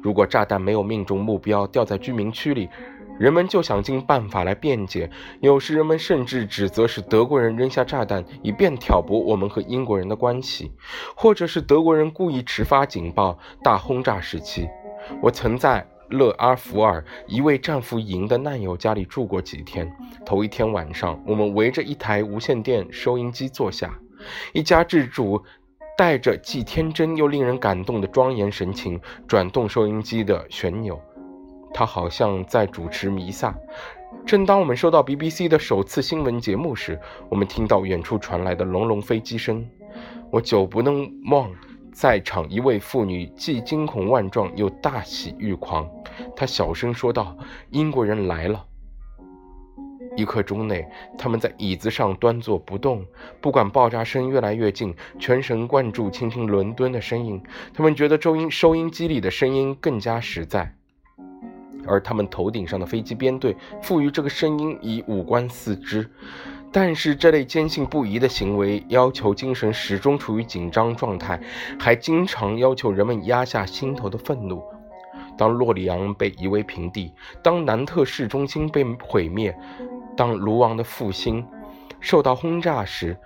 [0.02, 2.68] 如果炸弹没有命中目标，掉在居民区里。
[3.18, 10.72] 人们就想尽办法来辩解，有时人们甚至指责是德国人扔下炸弹，以便挑拨我们和英国人的关系，
[11.16, 13.38] 或者是德国人故意迟发警报。
[13.62, 14.68] 大轰炸时期，
[15.22, 19.90] 我曾在勒阿弗尔一位战俘营的难友家里住过几天。
[20.24, 23.98] 头一天晚上，我们围着一台无线电收音机坐下，
[24.52, 25.42] 一家之主
[25.96, 31.00] 带着既天真又令人感动的庄严神情转动收音机的旋钮。
[31.76, 33.54] 他好像在主持弥撒。
[34.24, 39.62] 正当我们收到 BBC 的首次新闻节目时，我们听到远处传来的隆隆飞机声。
[40.30, 41.52] 我久不能忘
[41.92, 45.86] 在场一位妇女既惊恐万状又大喜欲狂。
[46.34, 47.36] 她小声说道
[47.68, 48.64] ：“英国人来了！”
[50.16, 53.04] 一刻钟内，他们在椅子上端坐不动，
[53.38, 57.38] 不管爆炸声越来越近，全神贯注倾听伦敦的声音。
[57.74, 60.72] 他们觉得收音收音机里的声音更加实在。
[61.86, 66.08] 而他们头顶上的飞机编队赋予这个声音以五官四肢，
[66.72, 71.40] 但是这类坚信不疑的行为要求精神始终处于紧张状态，
[71.78, 74.62] 还经常要求人们压下心头的愤怒。
[75.38, 79.54] 当洛里昂被夷为平地，当南特市中心被毁灭，
[80.16, 81.46] 当卢王的复兴
[82.00, 83.16] 受到轰炸时，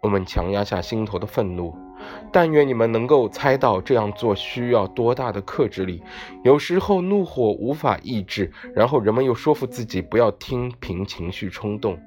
[0.00, 1.83] 我们强压下心头的愤怒。
[2.32, 6.02] 但愿你们能够猜到这样做需要多大的克制力。
[6.44, 11.98] 有时候怒火无法抑制，然后人们又说服自己不要听凭情绪冲动。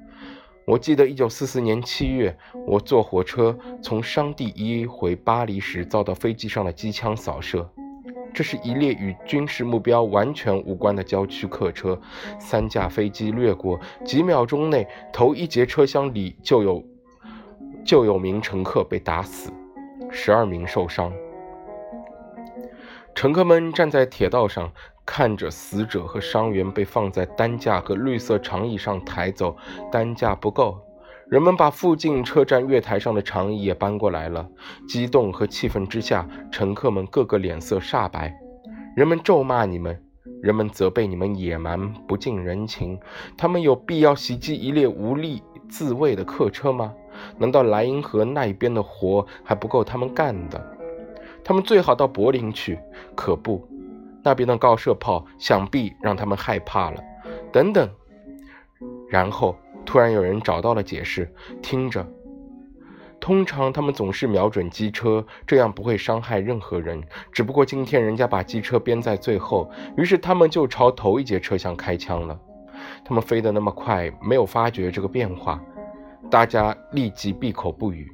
[0.66, 7.66] 我记得1944年7月，我坐火车从商第一回巴黎时遭到飞机上的机枪扫射。
[8.34, 11.98] 这是一列与军事目标完全无关的郊区客车，
[12.38, 16.84] 三架飞机掠过，几秒钟内，头一节车厢里就有
[17.82, 19.50] 就有名乘客被打死。
[20.10, 21.12] 十二名受伤，
[23.14, 24.70] 乘客们站在铁道上，
[25.04, 29.56] 看着死者和伤员被放在担架和绿色长椅上抬走，
[29.92, 30.78] 担架不够。
[31.28, 34.48] 人们把附近车站月台上的长椅也搬过来了。
[34.88, 38.34] 激动和气愤之下，乘客们个个脸色煞白。
[38.96, 40.02] 人们咒骂你们，
[40.42, 42.98] 人们责备你们野蛮不近人情。
[43.36, 46.94] 他们有必要袭击一列无力自卫的客车吗？
[47.36, 50.76] 难道莱茵河那一边的活还不够他们干的？
[51.44, 52.78] 他们最好到柏林去。
[53.14, 53.66] 可不，
[54.22, 57.02] 那边的高射炮想必让他们害怕了。
[57.52, 57.88] 等等，
[59.08, 59.56] 然后。
[59.86, 62.06] 突然有人找到了解释，听着，
[63.18, 67.02] 通常他们总是瞄准机车，这样不会伤害任何人。
[67.32, 72.38] 只不过今天人家把机车编在最后，于是他们就朝头一节车厢开枪了。
[73.02, 75.58] 他们飞得那么快，没有发觉这个变化，
[76.30, 78.10] 大家立即闭口不语。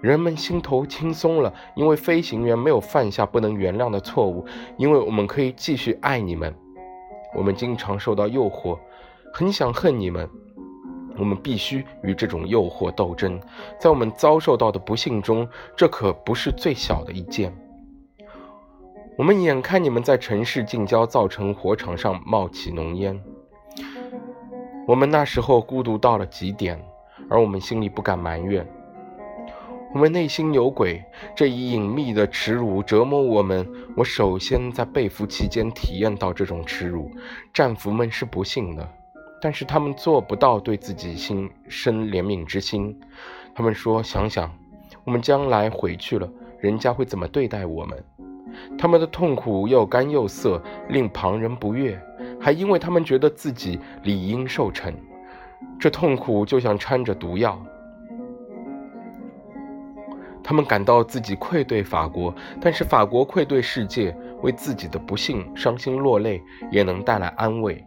[0.00, 4.44] 人们心头轻松了，因为飞行员没有犯下不能原谅的错误，
[4.76, 6.54] 因为我们可以继续爱你们。
[7.34, 8.78] 我们经常受到诱惑，
[9.32, 10.28] 很想恨你们。
[11.18, 13.40] 我们必须与这种诱惑斗争，
[13.80, 17.52] 在我们遭受到的不幸中，这可不是最小的一件。
[19.16, 23.20] 我们眼看你们在城市近郊造成火场上冒起浓烟，
[24.86, 26.80] 我们那时候孤独到了极点，
[27.28, 28.66] 而我们心里不敢埋怨。
[29.94, 31.02] 我们内心有鬼，
[31.34, 33.66] 这一隐秘的耻辱折磨我们。
[33.96, 37.10] 我首先在被俘期间体验到这种耻辱，
[37.54, 38.86] 战俘们是不幸的。
[39.40, 42.98] 但是他们做不到对自己心生怜悯之心。
[43.54, 44.52] 他们说：“想想，
[45.04, 46.28] 我们将来回去了，
[46.60, 48.04] 人家会怎么对待我们？”
[48.76, 51.98] 他们的痛苦又干又涩，令旁人不悦，
[52.40, 54.92] 还因为他们觉得自己理应受惩。
[55.78, 57.60] 这痛苦就像掺着毒药。
[60.42, 67.84] 他们感到自己愧对法国，但是法国愧对世界，为自己的不幸伤心落泪，也能带来安慰。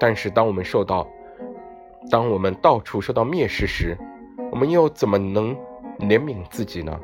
[0.00, 1.06] 但是，当我们受到，
[2.10, 3.96] 当我们到处受到蔑视时，
[4.50, 5.54] 我们又怎么能
[5.98, 6.98] 怜悯自己呢？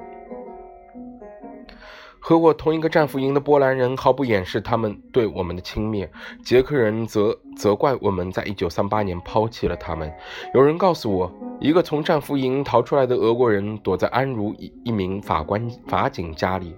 [2.20, 6.08] 和我同一个战俘营的波兰人毫不掩饰他们对我们的轻蔑，
[6.42, 10.12] 捷克人则责怪我们在一九三八年抛弃了他们。
[10.54, 16.74] 有人告诉我，一个从战俘营逃出来的俄国人躲在安茹一一名法官法警家里，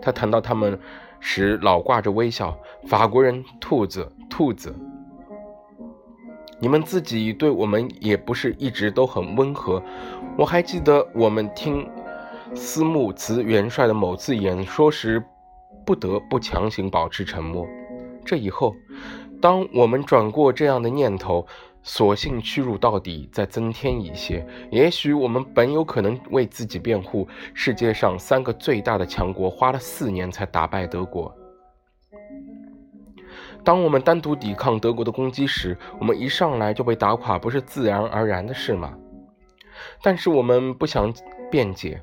[0.00, 0.78] 他谈到他们
[1.20, 2.56] 时老挂着微笑。
[2.86, 4.74] 法国人，兔子，兔子。
[6.60, 9.82] 你们自己对我们也不是一直都很温和。
[10.38, 11.86] 我还记得我们听
[12.54, 15.22] 斯穆茨元帅的某次演说时，
[15.84, 17.66] 不得不强行保持沉默。
[18.24, 18.74] 这以后，
[19.40, 21.46] 当我们转过这样的念头，
[21.82, 24.46] 索性屈辱到底，再增添一些。
[24.70, 27.28] 也许我们本有可能为自己辩护。
[27.52, 31.34] 世界上三个最大的强国花了四年才打败德国。
[33.64, 38.94] 当我们单独抵抗德国的攻击时，我们一上来就被打垮，不是自然而然的事吗？
[40.02, 41.12] 但是我们不想
[41.50, 42.00] 辩解，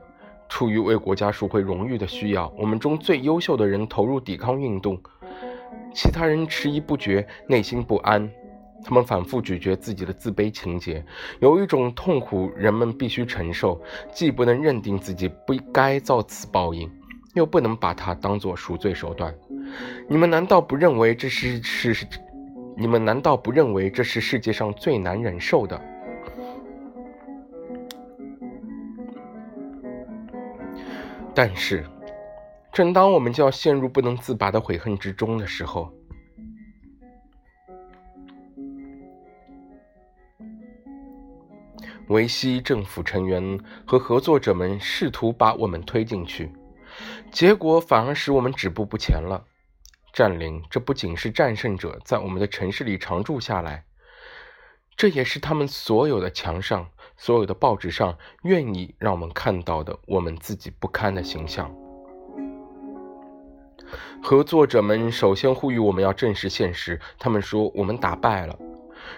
[0.52, 5.00] 出于为国家赎回荣誉的需要，我们中最优秀的人投入抵抗运动，
[5.94, 8.30] 其他人迟疑不决，内心不安。
[8.84, 11.04] 他们反复咀嚼自己的自卑情节，
[11.40, 13.82] 有一种痛苦人们必须承受，
[14.14, 16.92] 既不能认定自己不该遭此报应，
[17.34, 19.34] 又不能把它当作赎罪手段。
[20.10, 22.06] 你们难道不认为这是是？
[22.76, 25.80] 你们难道不认为这是世界上最难忍受的？
[31.34, 31.86] 但是，
[32.74, 35.92] 正当我们就要陷入不能自拔的悔恨之中的时候，
[42.10, 46.52] 维希政府成员和合作者们试图把我们推进去，
[47.32, 49.46] 结果反而使我们止步不前了。
[50.12, 53.86] 占领，这不仅是战胜者在我们的城市里常住下来，
[54.98, 56.90] 这也是他们所有的墙上、
[57.22, 61.72] 所有的报纸上愿意让我们看到的我们自己不堪的形象。
[64.24, 68.58] 合作者们首先呼吁我们要正视现实，他们说我们打败了，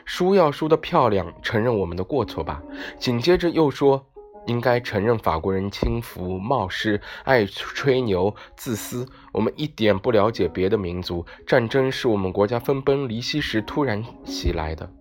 [0.03, 2.61] 输要输得漂亮，承认我们的过错吧。
[2.99, 4.05] 紧接着又说。
[4.45, 9.07] 应该承认法国人轻浮、冒失、爱吹牛、自私。
[9.31, 11.25] 我们一点不了解别的民族。
[11.47, 14.91] 战争是我们国家分崩离析时突然袭来的。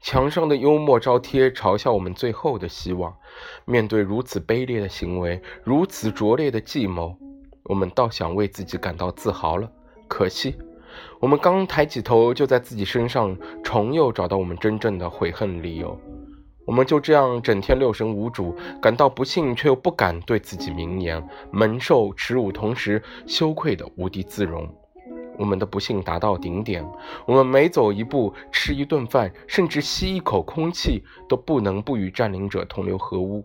[0.00, 3.14] 墙上的幽默招贴，嘲笑我们最后的希望。
[3.66, 7.14] 面对如此卑劣的行为，如此拙劣的计谋，
[7.64, 9.70] 我们倒想为自己感到自豪了。
[10.08, 10.56] 可惜，
[11.20, 16.00] 我们刚抬起头，就在自己身上重又找到我们真正的悔恨理由。
[16.66, 21.22] 我们就这样整天六神无主，感到不幸却又不敢对自己明言，
[21.52, 24.66] 蒙受耻辱，同时羞愧的无地自容。
[25.40, 26.86] 我们的不幸达到顶点，
[27.26, 33.42] 我们每走一步、吃一顿饭，甚至吸一口空气，都不能不与占领者同流合污。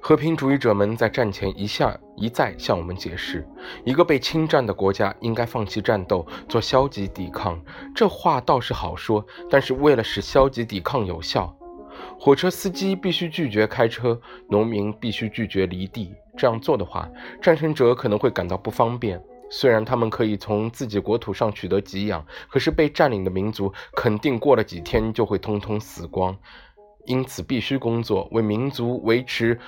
[0.00, 3.46] 和平主义者们在战前一向一再向我们解释，
[3.84, 7.62] 一个被侵占的国家应该放弃战斗，做消极抵抗。
[7.94, 11.56] 这话倒是好说，但是为了使消极抵抗有效，
[12.18, 16.12] 火车司机必须拒绝开车，农民必须拒绝离地。
[16.36, 17.08] 这样做的话，
[17.40, 19.22] 战胜者可能会感到不方便。
[19.54, 26.34] 虽然他们可以从自己国土上取得给养，可是被占领的民族肯定过了几天就会通通死光。
[27.04, 29.58] 因此，必须工作，为民族维持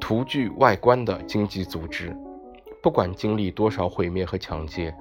[0.00, 2.16] 图具外观的经济组织，
[2.82, 4.94] 不管经历多少毁灭和抢劫，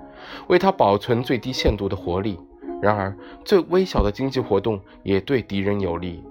[0.49, 2.37] 为它保存最低限度的活力。
[2.81, 3.15] 然而，
[3.45, 6.21] 最微小的经济活动也对敌人有利。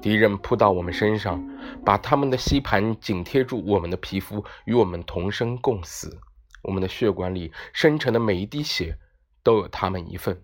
[0.00, 1.44] 敌人扑到我们身上，
[1.84, 6.20] 把他们的吸盘紧贴住我们的皮肤，与我们同生共死。
[6.62, 8.96] 我们的血管里生成的每一滴血，
[9.42, 10.42] 都有他们一份。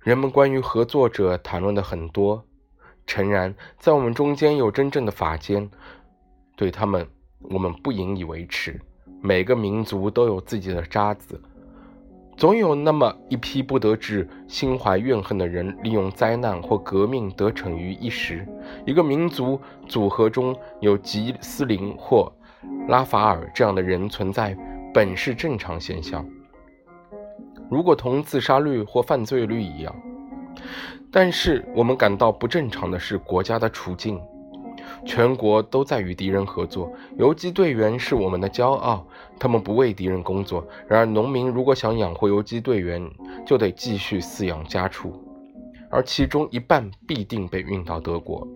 [0.00, 2.46] 人们关于合作者谈论的很多，
[3.06, 5.68] 诚然，在我们中间有真正的法监，
[6.56, 7.08] 对他们，
[7.50, 8.80] 我们不引以为耻。
[9.20, 11.40] 每个民族都有自己的渣子，
[12.36, 18.46] 总有那么一批不得志、心怀怨恨的人，利用灾难或革命得逞于一时。
[18.86, 22.32] 一个民族组合中有吉斯林或
[22.88, 24.56] 拉法尔这样的人存在，
[24.94, 26.24] 本是正常现象。
[27.68, 29.94] 如果同自杀率或犯罪率一样，
[31.10, 34.20] 但是我们感到不正常的是国家的处境。
[35.04, 39.06] 全国都在与敌人合作，游击队员是我们的骄傲，
[39.38, 40.66] 他们不为敌人工作。
[40.88, 43.08] 然而，农民如果想养活游击队员，
[43.44, 45.12] 就得继续饲养家畜，
[45.90, 48.46] 而其中一半必定被运到德国。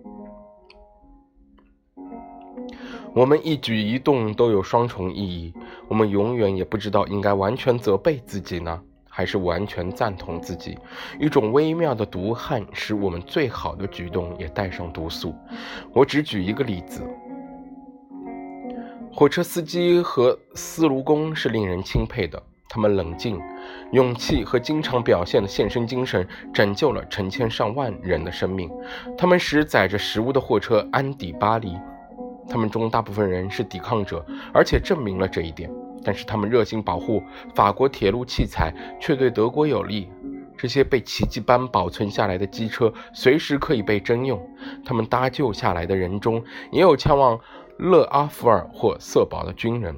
[3.13, 5.53] 我们一举一动都有双重意义，
[5.87, 8.81] 我们永远也不知道应该完全责备自己呢。
[9.13, 10.77] 还是完全赞同自己，
[11.19, 15.35] 一种微妙的毒害使我们最好的举动也带上毒素。
[15.91, 17.03] 我只举一个例子：
[19.13, 23.37] 火车司机和司炉工是令人钦佩的，他们冷静、
[23.91, 28.71] 勇气和经常表现的献身精神拯救了成千上万人的生命。
[29.17, 31.77] 他们使载着食物的货车安抵巴黎。
[32.51, 35.71] 他们中大部分人是抵抗者，而且证明了这一点。
[36.03, 37.23] 但是他们热心保护
[37.55, 40.09] 法国铁路器材，却对德国有利。
[40.57, 44.39] 这些被奇迹般保存下来的机车，随时可以被征用。
[44.83, 47.39] 他们搭救下来的人中，也有前往
[47.77, 49.95] 勒阿弗尔或瑟堡的军人。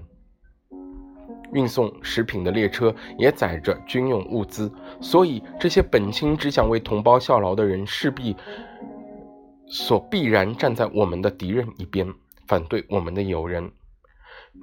[1.54, 4.72] 运送食品的列车也载着军用物资。
[5.02, 8.36] 所以，这些本清只想为同胞效劳的人，势必
[9.68, 12.08] 所必然站在我们的敌人一边，
[12.48, 13.72] 反对我们的友人。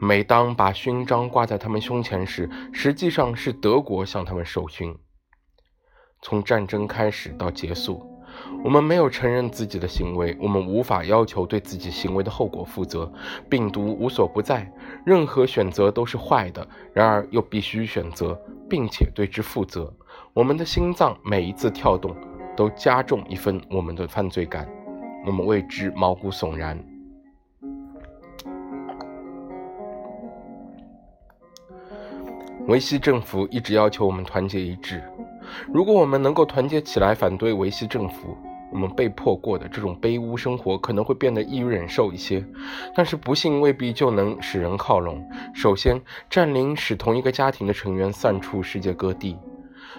[0.01, 4.97] 每当把勋章挂在他们胸前时，实际上是德国向他们授勋。
[6.23, 8.01] 从战争开始到结束，
[8.63, 13.11] 我们没有承认自己的行为，我们无法要求对自己行为的后果负责。
[13.49, 14.71] 病毒无所不在，
[15.05, 19.93] 任何选择都是坏的，然而又必须选择，并且对之负责。
[20.33, 22.15] 我们的心脏每一次跳动，
[22.57, 24.69] 都加重一分我们的犯罪感，
[25.27, 26.79] 我们为之毛骨悚然。
[32.71, 35.03] 维希政府一直要求我们团结一致。
[35.75, 38.39] 如果我们能够团结起来反对维希政府，
[38.71, 42.45] 我们被迫过的这种卑污生活可能会变得易于忍受一些。
[42.95, 45.21] 但是不幸未必就能使人靠拢。
[45.53, 46.01] 首先，
[46.31, 49.37] 占领使同一个家庭的成员散出世界各地。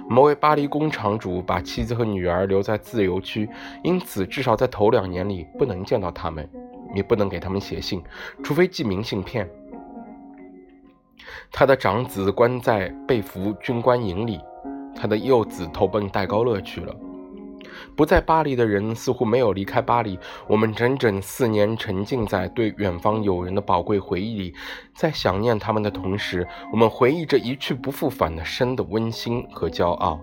[0.08, 3.50] 某位巴黎工厂主把妻子和女儿留在自由区，
[3.84, 6.50] 因此至少在头两年里不能见到他们，
[6.96, 8.02] 也不能给他们写信，
[8.42, 9.46] 除非寄明信片。
[11.52, 14.40] 他的长子关在被俘军官营里，
[14.96, 16.96] 他的幼子投奔戴高乐去了。
[17.96, 20.18] 不在巴黎的人似乎没有离开巴黎。
[20.48, 24.54] 我们整整四年沉浸在对远方友人的宝贵回忆里，
[24.94, 30.20] 在想念他们的同时，我们回忆着一去不复返的生的温馨和骄傲。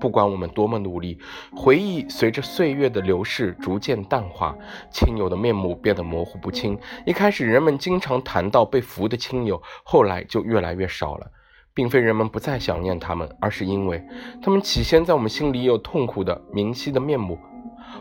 [0.00, 1.18] 不管我们多么努力，
[1.54, 4.56] 回忆随着岁月的流逝逐渐淡化，
[4.90, 6.78] 亲友的面目变得模糊不清。
[7.04, 11.26] 一开始，人们经常谈到被俘的亲友，后来就越来越少了。
[11.74, 14.02] 并非人们不再想念他们，而是因为
[14.40, 17.38] 他们起先在我们心里有痛苦的明晰的面目，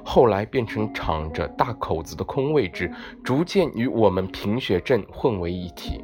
[0.02, 2.90] 后来变成敞着大口子的空位置，
[3.22, 6.02] 逐渐与我们贫血症混为一体。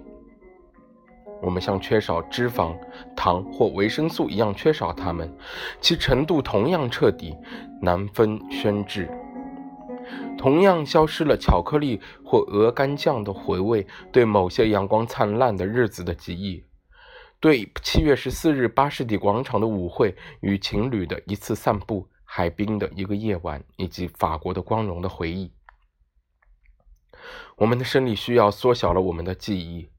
[1.41, 2.77] 我们像缺少脂肪、
[3.15, 5.35] 糖或维生素一样缺少它们，
[5.79, 7.35] 其程度同样彻底，
[7.81, 9.09] 难分轩轾。
[10.37, 16.65] 同样消失了巧克力或鹅肝酱的回味，对某些阳光灿烂的日子的记忆，
[17.39, 25.51] 对七月十四日巴士底广场的舞会与情侣的一次散步、海滨的一个夜晚，以及法国的光荣的回忆。
[27.57, 29.89] 我们的生理需要缩小了我们的记忆。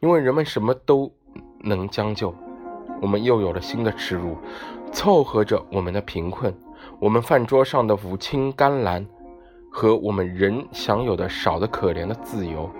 [0.00, 1.12] 因为人们什么都
[1.60, 2.34] 能将就，
[3.00, 4.36] 我们又有了新的耻辱，
[4.92, 6.54] 凑合着我们的贫困，
[6.98, 9.06] 我们饭桌上的五青甘蓝，
[9.70, 12.70] 和我们人享有的少得可怜的自由，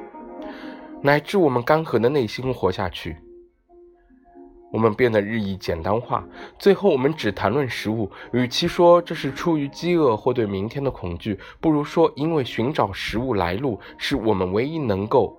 [1.01, 3.16] 乃至我们干涸的内心活下去。
[4.72, 6.24] 我们变得日益简单化，
[6.59, 8.11] 最后我们只谈论食物。
[8.32, 15.38] 与其说这是出于饥饿或对明天的恐惧，不如说因为寻找食物来路是我们唯一能够。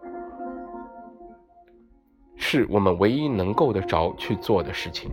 [2.46, 5.10] 是我们唯一能够得着去做的事情。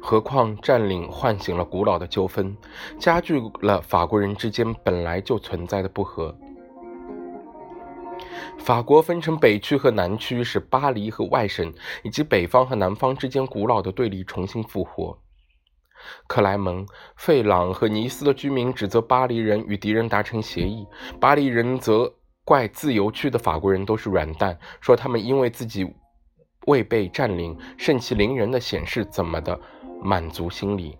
[0.00, 2.56] 何况占领唤醒了古老的纠纷，
[3.00, 6.32] 加剧了法国人之间本来就存在的不和。
[8.56, 11.72] 法国分成北区和南区，使巴黎和外省
[12.04, 15.18] 以及北方和南方之间古老的对立重新复活。
[16.26, 16.86] 克莱蒙、
[17.16, 20.86] 费朗和尼斯的居民指责巴黎人与敌人达成协议，
[21.20, 22.12] 巴黎人则
[22.44, 25.86] 怪自由区的法国人都是软蛋，说他们因为自己
[26.66, 29.58] 未被占领，盛气凌人的显示怎么的
[30.02, 30.96] 满足心理。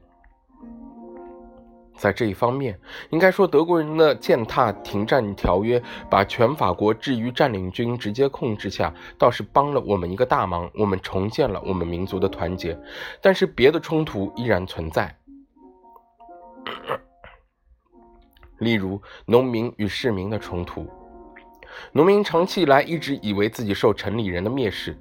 [1.96, 2.78] 在这一方面，
[3.10, 10.70] 应该说德国人的践踏停战条约，把全法国置于占领军直接控制下，倒是帮了我们一个大忙。
[10.74, 12.78] 我们重建了我们民族的团结，
[13.22, 15.16] 但是别的冲突依然存在。
[18.58, 20.86] 例如，农民与市民的冲突。
[21.92, 24.98] 农民长期以来一直以为自己受城里人的蔑视，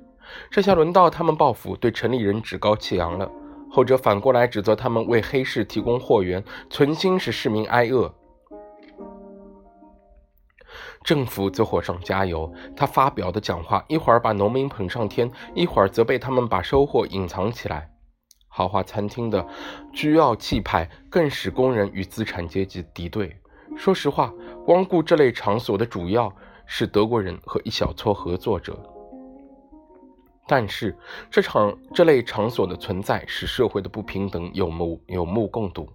[0.49, 3.31] 这下轮到他们报复，对城里人趾高气扬了。
[3.76, 8.15] 后者反过来指责他们为黑市提供货源，存心使市民挨饿。
[11.03, 17.91] 政府则火上加油，他发表的讲话一会儿把农民捧上天，一会儿则被他们把收获隐藏起来。
[18.47, 19.45] 豪华餐厅的
[19.91, 23.36] 居傲气派更使工人与资产阶级敌对。
[23.76, 24.34] 说实话，
[24.65, 26.34] 光顾这类场所的主要
[26.65, 28.94] 是德国人和一小撮合作者。
[30.47, 30.95] 但是，
[31.31, 35.89] 这场这类场所的存在使社会的不平等有目有目共睹。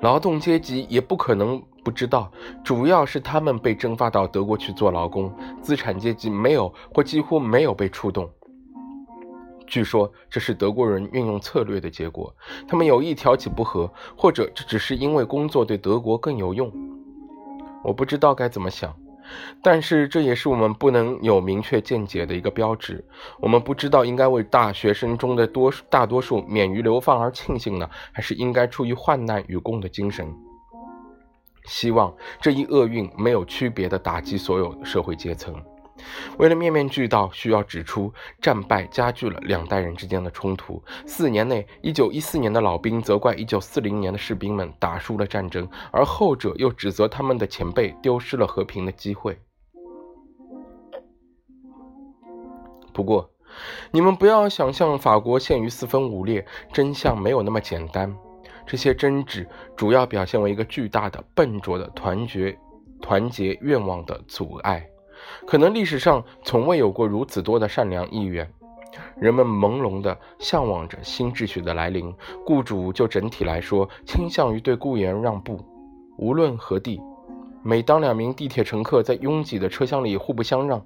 [0.00, 2.30] 劳动阶级也不可能不知道，
[2.64, 8.28] 主要是他们被征发到德国去做劳工，资产阶级没有或几乎没有被触动。
[9.64, 12.34] 据说这是德国人运用策略的结果，
[12.66, 16.70] 他们有意挑起不和，或者这只是因为工作对德国更有用。
[17.84, 18.94] 我不知道该怎么想。
[19.62, 23.04] 但是这也是我们不能有明确见解的一个标志。
[23.40, 30.26] 我们不知道应该为大学生中的多大多数免于流放而庆幸呢，还是应该出于患难与共的精神，
[31.64, 35.54] 希望这一厄运没有区别的打击所有社会阶层。
[36.38, 40.82] 为了面面俱到，需要指出，战败加剧了两代人之间的冲突。
[41.06, 49.38] 四年内，一九一四年的老兵责怪一九四零年的士兵们打输了战争，而后者又指责他们的前辈丢失了和平的机会。
[52.92, 53.30] 不过，
[53.90, 58.14] 你们不要想象法国陷于四分五裂，真相没有那么简单。
[58.66, 62.56] 这些争执主要表现为一个巨大的、笨拙的团结、
[63.00, 64.86] 团结愿望的阻碍。
[65.46, 68.48] 可能历史上从未有过如此多的善良意愿，
[69.16, 72.14] 人们朦胧地向往着新秩序的来临。
[72.46, 75.64] 雇主就整体来说倾向于对雇员让步，
[76.16, 77.00] 无论何地。
[77.64, 80.84] 每当两名地铁乘客在拥挤的车厢里互不相让，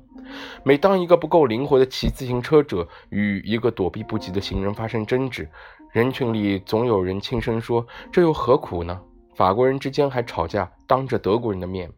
[0.62, 5.48] 每当一个不够灵活的骑自行车者与一个躲避不及的行人发生争执，
[5.92, 9.00] 人群里总有人轻声说：“这又何苦呢？”
[9.34, 11.90] 法国人之间还吵架，当着德国人的面。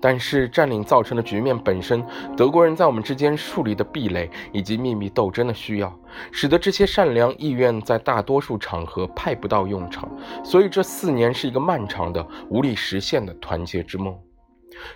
[0.00, 2.04] 但是占领造成的局面本身，
[2.36, 5.96] 德国人在我们之间树立的壁垒，以及秘密斗争的需要，
[6.30, 10.10] 使得这些善良意愿在大多数场合派不到用场。
[10.44, 14.18] 所以这四年是一个漫长的、无力实现的团结之梦。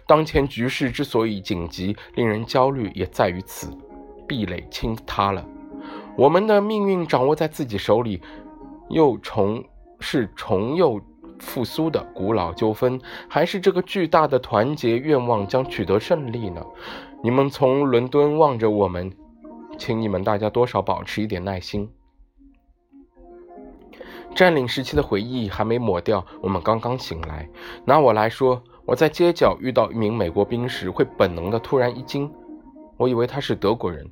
[0.07, 3.68] 当前局势之所以紧急、令人焦虑，也在于此：
[4.27, 5.47] 壁垒倾塌了，
[6.16, 8.20] 我们的命运掌握在自己手里，
[8.89, 9.62] 又重
[10.01, 11.01] 是重又。
[11.39, 16.64] 复苏的古老纠纷，还是这个巨大的团结愿望将取得胜利呢？
[17.22, 19.12] 你们从伦敦望着我们，
[19.78, 21.89] 请你们大家多少保持一点耐心。
[24.34, 27.49] 占领时期的回忆还没抹掉，我们刚刚醒来。
[27.87, 32.30] 拿我来说，我在街角遇到一名美国兵时，会本能的突然一惊，
[32.99, 34.07] 我以为他是德国人。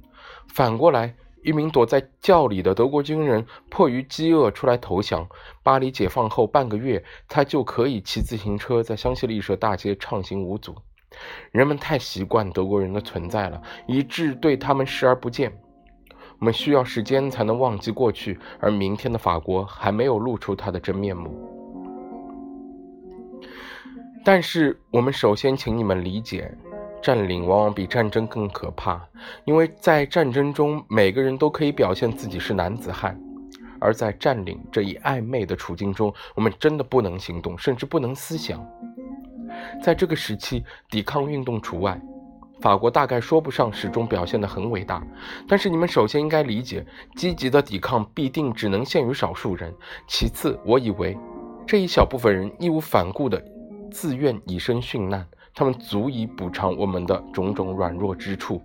[0.49, 1.14] 反过来，
[1.45, 5.28] 一名躲在窖里的德国军人迫于饥饿出来投降。
[5.62, 10.74] 巴黎解放后半个月，他就可以骑自行车在香榭丽舍大街畅行无阻。
[11.53, 15.53] 人们太习惯德国人的存在了，以致对他们视而不见。
[16.40, 21.30] 我们需要时间才能忘记过去，而明天的法国还没有露出它的真面目。
[24.24, 26.53] 但是，我们首先请你们理解，
[27.05, 28.98] 占领往往比战争更可怕，
[29.44, 33.14] 因为在战争中，每个人都可以表现自己是男子汉；
[33.78, 38.66] 而在占领这一暧昧的处境中，我们真的不能行动，甚至不能思想。
[39.82, 42.00] 在这个时期，抵抗运动除外。
[42.62, 45.07] 法国大概说不上始终表现得很伟大，
[45.46, 46.86] 但是你们首先应该理解，
[47.16, 49.70] 积极的抵抗必定只能限于少数人。
[50.09, 51.14] 其次，我以为
[51.66, 53.38] 这一小部分人义无反顾地
[53.92, 58.61] 自愿以身殉难，他们足以补偿我们的种种软弱之处。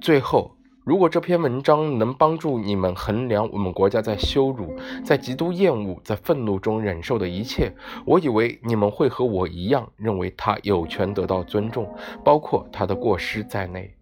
[0.00, 0.52] 最后。
[0.84, 7.72] 如果这篇文章能帮助你们衡量我们国家在羞辱、在极度厌恶、在愤怒中忍受的一切，
[8.04, 11.88] 我以为你们会和我一样认为他有权得到尊重，
[12.24, 13.94] 包括他的过失在内。